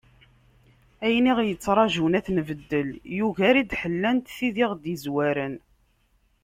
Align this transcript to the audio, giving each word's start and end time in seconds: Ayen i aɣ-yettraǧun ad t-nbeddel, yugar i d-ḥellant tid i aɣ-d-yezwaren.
Ayen 1.05 1.25
i 1.31 1.31
aɣ-yettraǧun 1.31 2.17
ad 2.17 2.23
t-nbeddel, 2.25 2.89
yugar 3.17 3.55
i 3.61 3.63
d-ḥellant 3.63 4.33
tid 4.37 4.55
i 4.59 4.63
aɣ-d-yezwaren. 4.67 5.55